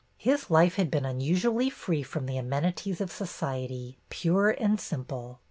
[0.17, 5.39] His life had been unusually free from the amenities of society, pure and simple.